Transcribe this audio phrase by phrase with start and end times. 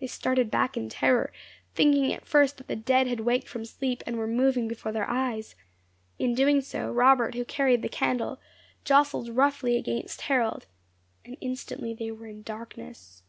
[0.00, 1.34] They started back in terror,
[1.74, 5.04] thinking at first that the dead had waked from sleep, and were moving before their
[5.06, 5.54] eyes;
[6.18, 8.40] in doing so, Robert, who carried the candle,
[8.86, 10.64] jostled roughly against Harold,
[11.26, 13.22] and instantly they were in darkness.